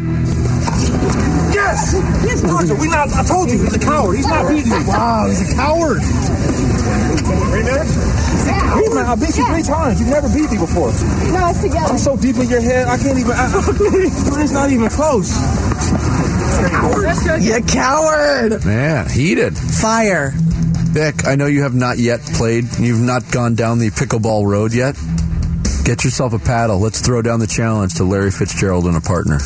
[1.53, 1.93] Yes!
[2.23, 4.15] Yes, Roger, we not, I told you, he's a coward.
[4.15, 4.77] He's not beating me.
[4.87, 6.01] Wow, he's a coward.
[7.27, 7.83] Right there?
[7.83, 9.99] He's not, I beat you three times.
[9.99, 10.91] You've never beat me before.
[11.31, 11.93] No, it's together.
[11.93, 13.31] I'm so deep in your head, I can't even.
[13.31, 13.51] I,
[14.43, 15.31] it's not even close.
[16.57, 18.65] You coward!
[18.65, 19.57] Man, heated.
[19.57, 20.33] Fire.
[20.93, 22.65] Bick, I know you have not yet played.
[22.79, 24.95] You've not gone down the pickleball road yet.
[25.87, 26.79] Get yourself a paddle.
[26.79, 29.39] Let's throw down the challenge to Larry Fitzgerald and a partner.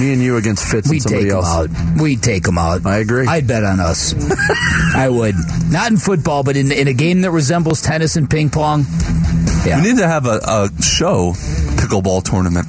[0.00, 1.46] Me and you against Fitz We and somebody take else.
[1.46, 1.68] out.
[2.00, 2.86] We take them out.
[2.86, 3.26] I agree.
[3.26, 4.14] I'd bet on us.
[4.96, 5.34] I would.
[5.70, 8.86] Not in football, but in, in a game that resembles tennis and ping pong.
[9.66, 9.82] Yeah.
[9.82, 11.32] We need to have a, a show
[11.76, 12.66] pickleball tournament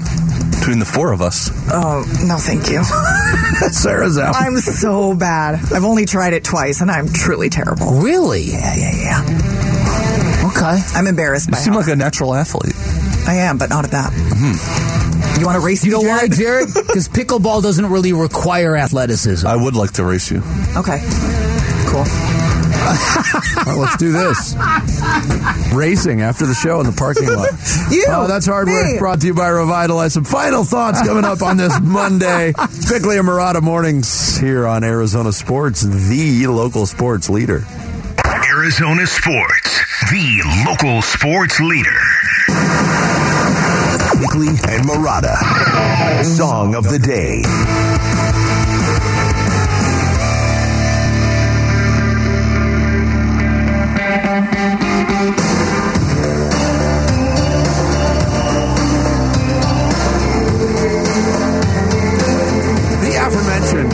[0.60, 1.50] between the four of us.
[1.72, 2.84] Oh, no, thank you.
[3.72, 4.36] Sarah's out.
[4.36, 5.56] I'm so bad.
[5.74, 8.02] I've only tried it twice, and I'm truly terrible.
[8.02, 8.42] Really?
[8.42, 10.50] Yeah, yeah, yeah.
[10.50, 10.82] Okay.
[10.96, 12.76] I'm embarrassed You by seem how like a natural athlete.
[13.30, 14.12] I am, but not at that.
[15.40, 16.34] You want to race You me, know why, Jared?
[16.34, 16.70] Jared?
[16.88, 19.46] Because pickleball doesn't really require athleticism.
[19.46, 20.40] I would like to race you.
[20.76, 21.00] Okay.
[21.88, 22.00] Cool.
[22.02, 24.56] All right, let's do this.
[25.74, 27.50] Racing after the show in the parking lot.
[27.92, 28.98] You, Oh, that's hard work.
[29.00, 30.14] Brought to you by Revitalize.
[30.14, 32.54] Some final thoughts coming up on this Monday.
[32.90, 37.64] Bickley and Marotta mornings here on Arizona Sports, the local sports leader.
[38.26, 39.80] Arizona Sports,
[40.12, 42.00] the local sports leader.
[44.20, 45.36] Bickley and Marotta.
[46.24, 47.42] Song of the day.
[63.02, 63.90] The aforementioned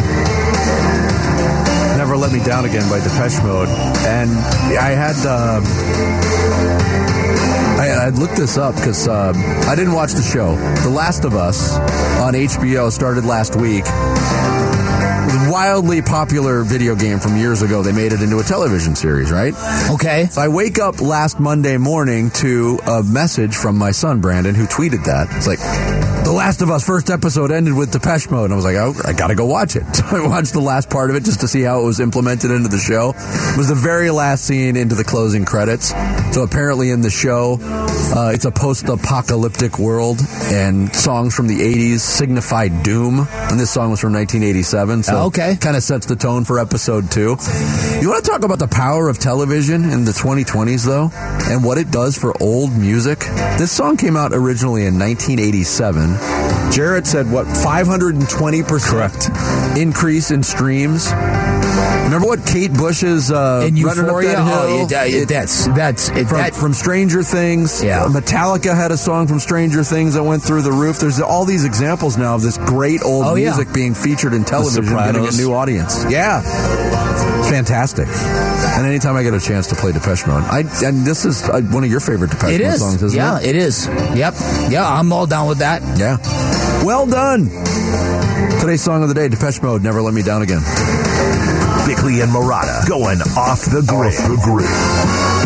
[1.98, 3.70] Never Let Me Down Again by Depeche Mode.
[3.70, 4.30] And
[4.78, 5.16] I had.
[5.26, 6.75] Um,
[8.06, 9.36] I, looked this up because um,
[9.68, 10.56] I didn't watch the show.
[10.84, 11.76] The Last of Us
[12.20, 13.84] on HBO started last week.
[13.84, 17.82] It was a wildly popular video game from years ago.
[17.82, 19.56] They made it into a television series, right?
[19.90, 20.28] Okay.
[20.28, 24.68] So I wake up last Monday morning to a message from my son Brandon who
[24.68, 25.28] tweeted that.
[25.32, 25.60] It's like,
[26.36, 28.46] Last of Us first episode ended with Depeche Mode.
[28.46, 29.84] And I was like, oh, I gotta go watch it.
[29.96, 32.52] So I watched the last part of it just to see how it was implemented
[32.52, 33.12] into the show.
[33.16, 35.90] It was the very last scene into the closing credits.
[36.34, 40.20] So apparently in the show, uh, it's a post-apocalyptic world
[40.52, 43.28] and songs from the 80s signify doom.
[43.32, 45.04] And this song was from 1987.
[45.04, 45.56] So Okay.
[45.56, 47.38] kind of sets the tone for episode two.
[48.02, 51.12] You want to talk about the power of television in the 2020s, though,
[51.50, 53.20] and what it does for old music?
[53.58, 56.25] This song came out originally in 1987.
[56.72, 59.78] Jarrett said, what, 520% Correct.
[59.78, 61.10] increase in streams?
[61.12, 64.38] Remember what Kate Bush's uh, In running up that hill?
[64.48, 67.84] oh, yeah, It- that's that's it, from, that, from Stranger Things.
[67.84, 68.06] Yeah.
[68.10, 71.00] Metallica had a song from Stranger Things that went through the roof.
[71.00, 73.50] There's all these examples now of this great old Oh, yeah.
[73.56, 76.06] music being featured in television, getting a new audience.
[76.10, 76.42] Yeah.
[77.50, 78.08] Fantastic.
[78.08, 81.62] And anytime I get a chance to play Depeche Mode, I and this is uh,
[81.62, 82.80] one of your favorite Depeche it Mode is.
[82.80, 83.44] songs, isn't yeah, it?
[83.44, 83.88] Yeah, it is.
[83.88, 84.34] Yep.
[84.70, 85.82] Yeah, I'm all down with that.
[85.98, 86.18] Yeah.
[86.84, 87.50] Well done.
[88.60, 90.62] Today's song of the day, Depeche Mode, Never Let Me Down Again.
[91.86, 94.14] Bickley and Marotta going off the grid.
[94.14, 95.45] the grid.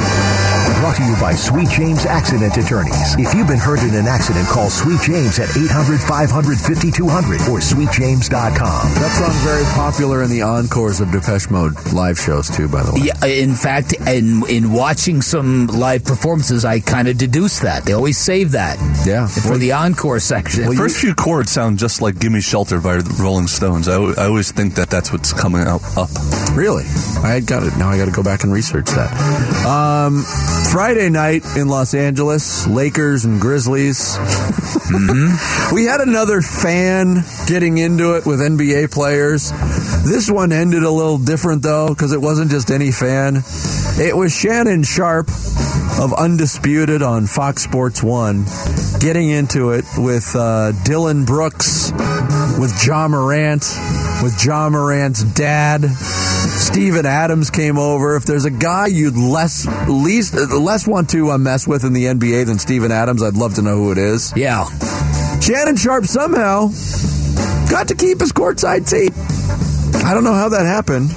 [0.79, 3.15] Brought to you by Sweet James Accident Attorneys.
[3.19, 7.59] If you've been hurt in an accident, call Sweet James at 800 500 5200 or
[7.59, 8.93] sweetjames.com.
[8.95, 12.93] That song's very popular in the encores of Depeche Mode live shows, too, by the
[12.93, 13.01] way.
[13.07, 17.91] Yeah, in fact, in in watching some live performances, I kind of deduced that they
[17.91, 18.79] always save that.
[19.05, 19.27] Yeah.
[19.27, 20.69] for the encore section.
[20.69, 23.89] The first few chords sound just like "Gimme Shelter" by the Rolling Stones.
[23.89, 26.09] I, I always think that that's what's coming out up.
[26.55, 26.85] Really?
[27.21, 27.75] I got it.
[27.77, 29.11] Now I got to go back and research that.
[29.65, 30.23] Um,
[30.71, 34.15] Friday night in Los Angeles, Lakers and Grizzlies.
[34.17, 35.55] Mm-hmm.
[35.75, 39.51] We had another fan getting into it with NBA players.
[40.03, 43.43] This one ended a little different though, because it wasn't just any fan.
[43.99, 45.29] It was Shannon Sharpe
[45.99, 48.45] of Undisputed on Fox Sports One
[48.99, 51.91] getting into it with uh, Dillon Brooks,
[52.59, 53.63] with Ja Morant,
[54.23, 55.85] with Ja Morant's dad.
[56.71, 58.15] Steven Adams came over.
[58.15, 62.05] If there's a guy you'd less least less want to uh, mess with in the
[62.05, 64.31] NBA than Steven Adams, I'd love to know who it is.
[64.35, 64.65] yeah,
[65.39, 66.67] Shannon Sharpe somehow
[67.69, 69.11] got to keep his courtside seat.
[70.05, 71.09] I don't know how that happened.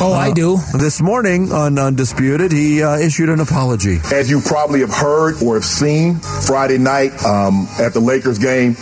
[0.00, 0.58] oh, I do.
[0.76, 4.00] This morning on Undisputed, he uh, issued an apology.
[4.12, 8.74] As you probably have heard or have seen Friday night um, at the Lakers game,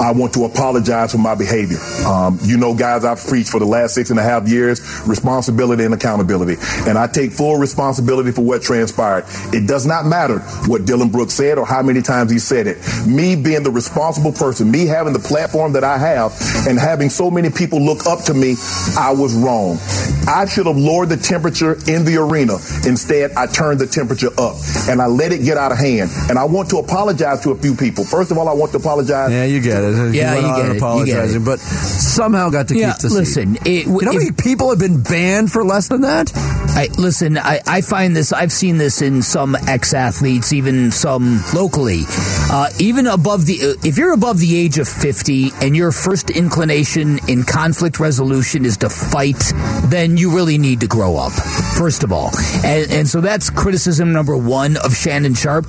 [0.00, 1.78] I want to apologize for my behavior.
[2.04, 5.84] Um, you know, guys, I've preached for the last six and a half years responsibility
[5.84, 6.56] and accountability.
[6.88, 9.24] And I take full responsibility for what transpired.
[9.52, 12.78] It does not matter what Dillon Brooks said or how many times he said it.
[13.06, 16.32] Me being the responsible person, me having the platform that I have,
[16.66, 18.56] and having so many people look up to me,
[18.98, 19.78] I was wrong.
[20.26, 22.54] I should have lowered the temperature in the arena.
[22.86, 24.56] Instead, I turned the temperature up
[24.88, 26.10] and I let it get out of hand.
[26.28, 28.04] And I want to apologize to a few people.
[28.04, 29.83] First of all, I want to apologize Yeah, you get it.
[29.92, 30.12] It.
[30.12, 30.78] He Yeah, went you on get and it.
[30.78, 33.66] Apologizing, but somehow got to Yeah, keep the listen, seat.
[33.66, 36.32] it- you know how many people have been banned for less than that?
[36.76, 37.38] I listen.
[37.38, 38.32] I, I find this.
[38.32, 42.02] I've seen this in some ex-athletes, even some locally.
[42.50, 46.30] Uh, even above the, uh, if you're above the age of fifty and your first
[46.30, 49.52] inclination in conflict resolution is to fight,
[49.84, 51.32] then you really need to grow up.
[51.78, 52.30] First of all,
[52.64, 55.66] and, and so that's criticism number one of Shannon Sharpe.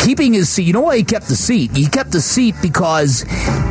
[0.00, 0.64] Keeping his seat.
[0.66, 1.72] You know why he kept the seat?
[1.76, 3.24] He kept the seat because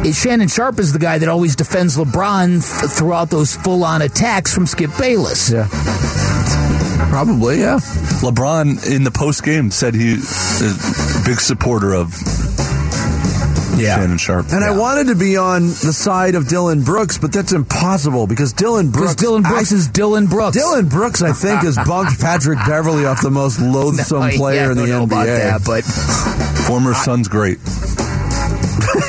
[0.06, 4.54] it, Shannon Sharpe is the guy that always defends LeBron th- throughout those full-on attacks
[4.54, 5.50] from Skip Bayless.
[5.52, 5.68] Yeah.
[7.10, 7.80] Probably, yeah.
[8.22, 12.12] LeBron in the post game said he is a big supporter of
[13.78, 13.96] yeah.
[13.98, 14.52] Shannon Sharpe.
[14.52, 18.52] And I wanted to be on the side of Dillon Brooks, but that's impossible because
[18.54, 19.16] Dillon Brooks.
[19.16, 20.58] Dillon Brooks is Dillon Brooks.
[20.58, 24.72] Dillon Brooks, I think, has bunked Patrick Beverley off the most loathsome No, player yeah,
[24.72, 25.00] in the I don't NBA.
[25.00, 25.84] know about that, but
[26.68, 27.58] Former son's great.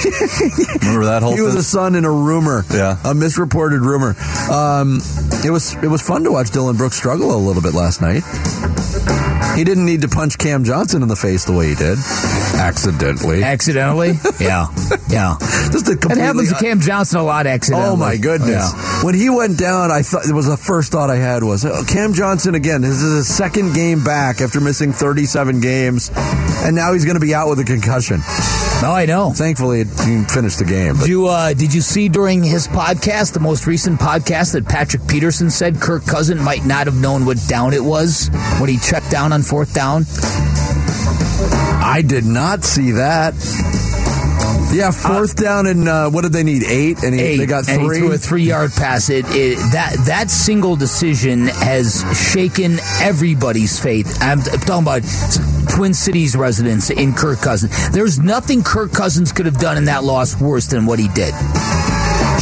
[0.05, 2.99] Remember that whole he was a Sun in a rumor, Yeah.
[3.05, 4.15] a misreported rumor.
[4.51, 5.01] Um,
[5.45, 8.23] it was it was fun to watch Dillon Brooks struggle a little bit last night.
[9.57, 11.99] He didn't need to punch Cam Johnson in the face the way he did,
[12.59, 13.43] accidentally.
[13.43, 14.67] accidentally, yeah,
[15.09, 15.37] yeah.
[15.71, 17.47] Just a completely happens to Cam Johnson a lot.
[17.47, 17.89] Accidentally.
[17.89, 18.73] Oh my goodness!
[18.73, 19.05] Yeah.
[19.05, 21.85] When he went down, I thought it was the first thought I had was oh,
[21.87, 22.81] Cam Johnson again.
[22.81, 27.25] This is his second game back after missing 37 games, and now he's going to
[27.25, 28.21] be out with a concussion.
[28.83, 29.31] Oh, I know.
[29.31, 30.97] Thankfully, he finished the game.
[30.97, 35.07] Did you uh, did you see during his podcast, the most recent podcast, that Patrick
[35.07, 38.29] Peterson said Kirk Cousin might not have known what down it was
[38.59, 40.05] when he checked down on fourth down?
[41.83, 43.35] I did not see that.
[44.73, 46.63] Yeah, fourth down and uh, what did they need?
[46.65, 47.99] Eight, and he, Eight, they got and three.
[47.99, 49.11] threw a three-yard pass.
[49.11, 54.19] It, it that that single decision has shaken everybody's faith.
[54.21, 55.03] I'm, I'm talking about
[55.69, 57.91] Twin Cities residents in Kirk Cousins.
[57.91, 61.35] There's nothing Kirk Cousins could have done in that loss worse than what he did.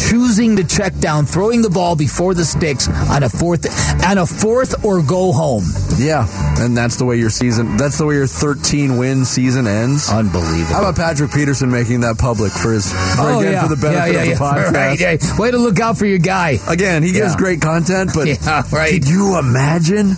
[0.09, 3.67] Choosing to check down, throwing the ball before the sticks on a fourth,
[4.05, 5.65] on a fourth or go home.
[5.97, 6.27] yeah,
[6.61, 7.77] and that's the way your season.
[7.77, 10.11] That's the way your 13 win season ends.
[10.11, 10.75] Unbelievable.
[10.75, 13.81] How about Patrick Peterson making that public for his for, oh again yeah, for the
[13.81, 14.73] benefit yeah, yeah, of the podcast?
[14.73, 15.39] Right, yeah.
[15.39, 16.59] Way to look out for your guy.
[16.69, 18.93] Again, he gives great content, but Yeah, right.
[18.93, 20.11] could you imagine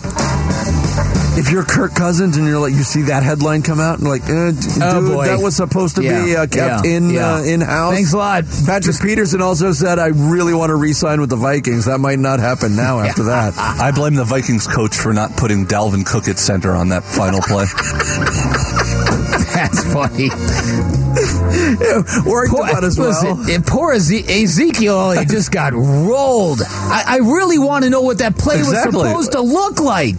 [1.37, 4.23] if you're Kirk Cousins and you're like you see that headline come out and like,
[4.23, 5.25] eh, d- Oh, dude, boy.
[5.27, 7.35] that was supposed to be uh, kept yeah, in yeah.
[7.35, 7.93] uh, in house.
[7.93, 8.43] Thanks a lot.
[8.65, 11.85] Patrick Peterson also said, "I really want to re-sign with the Vikings.
[11.85, 15.65] That might not happen now after that." I blame the Vikings coach for not putting
[15.65, 17.65] Dalvin Cook at center on that final play.
[19.55, 20.29] That's funny.
[22.29, 23.35] Worked Poor, about as well.
[23.37, 26.59] listen, poor Eze- Ezekiel, he just got rolled.
[26.65, 28.97] I, I really want to know what that play Exactly.
[28.97, 30.15] was supposed to look like.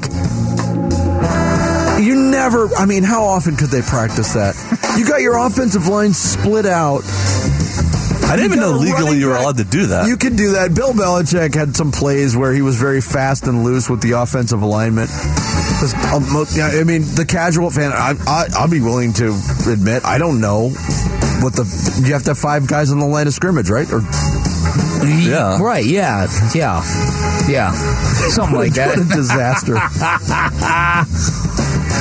[2.47, 2.75] You never.
[2.77, 4.55] I mean, how often could they practice that?
[4.97, 7.03] You got your offensive line split out.
[8.23, 10.07] I didn't even know legally you were allowed to do that.
[10.07, 10.73] You can do that.
[10.73, 14.63] Bill Belichick had some plays where he was very fast and loose with the offensive
[14.63, 15.11] alignment.
[15.11, 19.37] um, yeah, I mean, the casual fan, I, I, I'll be willing to
[19.69, 20.71] admit, I don't know
[21.43, 21.65] what the.
[22.07, 23.91] You have to have five guys on the line of scrimmage, right?
[23.93, 24.01] Or
[25.05, 25.61] Yeah.
[25.61, 26.83] Right, yeah, yeah,
[27.49, 27.73] yeah.
[28.31, 28.97] Something like that.
[28.97, 29.75] What a disaster.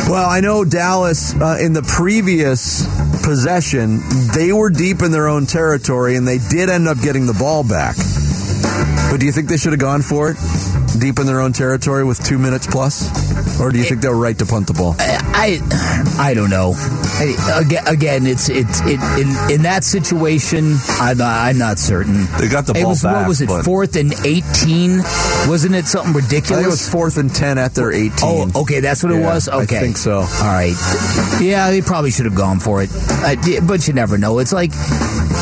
[0.09, 2.85] well, I know Dallas uh, in the previous
[3.23, 4.01] possession,
[4.33, 7.63] they were deep in their own territory and they did end up getting the ball
[7.63, 7.95] back.
[9.11, 10.37] But do you think they should have gone for it?
[10.99, 13.59] Deep in their own territory with two minutes plus?
[13.59, 14.95] Or do you think they were right to punt the ball?
[14.99, 15.59] I
[16.17, 16.73] I don't know.
[16.75, 20.77] I, again, again, it's it's it, in in that situation.
[20.89, 22.25] I'm not, I'm not certain.
[22.39, 23.49] They got the It ball was, back, What was it?
[23.63, 24.99] Fourth and eighteen?
[25.47, 26.49] Wasn't it something I ridiculous?
[26.49, 28.11] think it was fourth and 10 at their 18.
[28.23, 29.47] Oh, okay, that's what it Yeah, was.
[29.47, 30.19] I think so.
[30.19, 30.73] All right,
[31.41, 32.89] yeah, they probably should have gone for it,
[33.45, 34.39] yeah, but you never know.
[34.39, 34.71] It's like,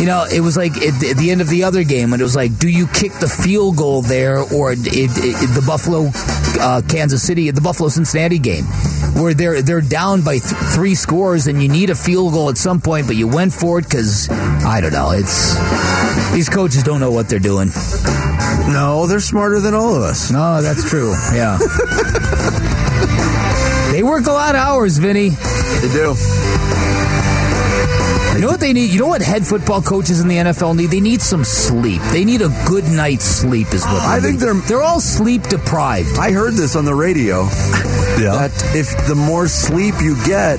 [0.04, 2.22] you know, it was like at the, at the end of the other game, and
[2.22, 6.12] it was like, do you kick the field goal there, or it, it, the Buffalo,
[6.60, 8.66] uh, Kansas City, the Buffalo Cincinnati game,
[9.16, 12.58] where they're they're down by th- three scores, and you need a field goal at
[12.58, 15.12] some point, but you went for it because I don't know.
[15.12, 15.56] It's
[16.34, 17.70] these coaches don't know what they're doing.
[18.74, 20.32] No, they're smarter than all of us.
[20.32, 21.14] No, that's true.
[21.32, 21.58] Yeah.
[23.94, 25.30] they work a lot of hours, Vinny.
[25.30, 26.14] They do.
[28.44, 28.90] You know what they need?
[28.92, 30.88] You know what head football coaches in the NFL need?
[30.88, 32.02] They need some sleep.
[32.12, 34.40] They need a good night's sleep, is what they I think need.
[34.42, 36.18] they're- they're all sleep deprived.
[36.20, 37.44] I heard this on the radio.
[38.20, 38.36] Yeah.
[38.50, 40.58] That if the more sleep you get,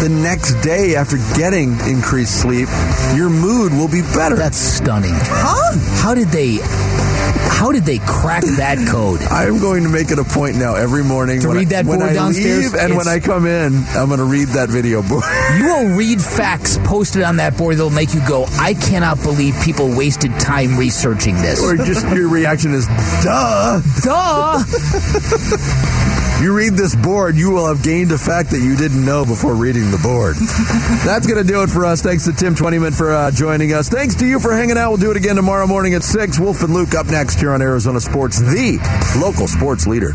[0.00, 2.68] the next day after getting increased sleep,
[3.16, 4.36] your mood will be better.
[4.36, 5.14] That's stunning.
[5.16, 5.76] Huh?
[6.00, 6.60] How did they?
[7.48, 9.20] How did they crack that code?
[9.30, 11.86] I'm going to make it a point now every morning To when read I, that
[11.86, 12.72] when board I downstairs?
[12.72, 13.74] leave and when I come in.
[13.88, 15.24] I'm going to read that video board.
[15.58, 19.54] You will read facts posted on that board that'll make you go, I cannot believe
[19.64, 21.60] people wasted time researching this.
[21.62, 22.86] or just your reaction is,
[23.24, 23.80] duh.
[24.04, 24.62] Duh!
[26.40, 29.56] You read this board, you will have gained a fact that you didn't know before
[29.56, 30.36] reading the board.
[31.04, 32.00] That's going to do it for us.
[32.00, 33.88] Thanks to Tim Twentyman for uh, joining us.
[33.88, 34.90] Thanks to you for hanging out.
[34.90, 36.38] We'll do it again tomorrow morning at 6.
[36.38, 38.78] Wolf and Luke up next here on Arizona Sports, the
[39.20, 40.14] local sports leader.